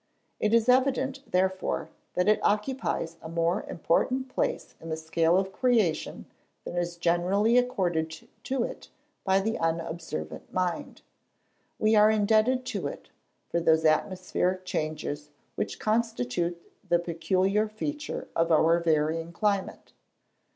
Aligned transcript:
It 0.39 0.51
is 0.51 0.67
evident, 0.67 1.19
therefore, 1.31 1.89
that 2.15 2.27
it 2.27 2.39
occupies 2.41 3.17
a 3.21 3.29
more 3.29 3.61
important 3.69 4.29
place 4.29 4.73
in 4.81 4.89
the 4.89 4.97
scale 4.97 5.37
of 5.37 5.53
creation 5.53 6.25
than 6.65 6.75
is 6.75 6.97
generally 6.97 7.55
accorded 7.55 8.09
to 8.45 8.63
it 8.63 8.89
by 9.23 9.39
the 9.41 9.59
unobservant 9.59 10.51
mind. 10.51 11.03
We 11.77 11.95
are 11.95 12.09
indebted 12.09 12.65
to 12.65 12.87
it 12.87 13.09
for 13.51 13.59
those 13.59 13.85
atmospheric 13.85 14.65
changes 14.65 15.29
which 15.53 15.77
constitute 15.79 16.59
the 16.89 16.97
peculiar 16.97 17.67
feature 17.67 18.27
of 18.35 18.51
our 18.51 18.79
varying 18.79 19.31
climate. 19.31 19.93